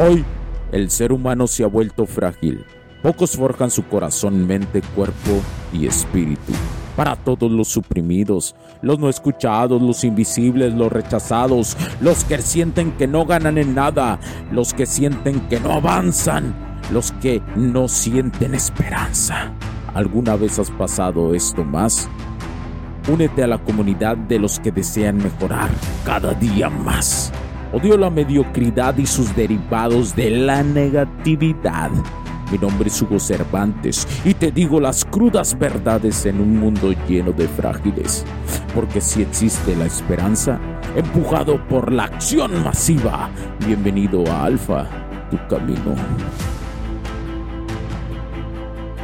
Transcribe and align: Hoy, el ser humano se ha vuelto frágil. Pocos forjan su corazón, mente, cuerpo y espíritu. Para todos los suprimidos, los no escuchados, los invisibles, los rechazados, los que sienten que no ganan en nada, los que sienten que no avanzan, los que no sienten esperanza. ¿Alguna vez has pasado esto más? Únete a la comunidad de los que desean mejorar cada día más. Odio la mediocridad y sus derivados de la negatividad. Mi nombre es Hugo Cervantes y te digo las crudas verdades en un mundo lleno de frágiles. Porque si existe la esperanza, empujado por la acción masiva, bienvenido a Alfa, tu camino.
Hoy, 0.00 0.24
el 0.70 0.92
ser 0.92 1.12
humano 1.12 1.48
se 1.48 1.64
ha 1.64 1.66
vuelto 1.66 2.06
frágil. 2.06 2.64
Pocos 3.02 3.32
forjan 3.36 3.68
su 3.68 3.84
corazón, 3.88 4.46
mente, 4.46 4.80
cuerpo 4.94 5.42
y 5.72 5.88
espíritu. 5.88 6.52
Para 6.94 7.16
todos 7.16 7.50
los 7.50 7.66
suprimidos, 7.66 8.54
los 8.80 9.00
no 9.00 9.08
escuchados, 9.08 9.82
los 9.82 10.04
invisibles, 10.04 10.72
los 10.72 10.92
rechazados, 10.92 11.76
los 12.00 12.22
que 12.22 12.40
sienten 12.40 12.92
que 12.92 13.08
no 13.08 13.26
ganan 13.26 13.58
en 13.58 13.74
nada, 13.74 14.20
los 14.52 14.72
que 14.72 14.86
sienten 14.86 15.40
que 15.48 15.58
no 15.58 15.72
avanzan, 15.72 16.54
los 16.92 17.10
que 17.12 17.42
no 17.56 17.88
sienten 17.88 18.54
esperanza. 18.54 19.52
¿Alguna 19.94 20.36
vez 20.36 20.60
has 20.60 20.70
pasado 20.70 21.34
esto 21.34 21.64
más? 21.64 22.08
Únete 23.12 23.42
a 23.42 23.48
la 23.48 23.58
comunidad 23.58 24.16
de 24.16 24.38
los 24.38 24.60
que 24.60 24.70
desean 24.70 25.16
mejorar 25.16 25.70
cada 26.04 26.34
día 26.34 26.70
más. 26.70 27.32
Odio 27.70 27.98
la 27.98 28.08
mediocridad 28.08 28.96
y 28.96 29.04
sus 29.04 29.36
derivados 29.36 30.16
de 30.16 30.30
la 30.30 30.62
negatividad. 30.62 31.90
Mi 32.50 32.56
nombre 32.56 32.88
es 32.88 33.02
Hugo 33.02 33.18
Cervantes 33.18 34.08
y 34.24 34.32
te 34.32 34.50
digo 34.50 34.80
las 34.80 35.04
crudas 35.04 35.58
verdades 35.58 36.24
en 36.24 36.40
un 36.40 36.56
mundo 36.58 36.94
lleno 37.06 37.30
de 37.32 37.46
frágiles. 37.46 38.24
Porque 38.74 39.02
si 39.02 39.20
existe 39.20 39.76
la 39.76 39.84
esperanza, 39.84 40.58
empujado 40.96 41.62
por 41.68 41.92
la 41.92 42.04
acción 42.04 42.64
masiva, 42.64 43.28
bienvenido 43.66 44.26
a 44.28 44.44
Alfa, 44.44 44.86
tu 45.30 45.36
camino. 45.54 45.94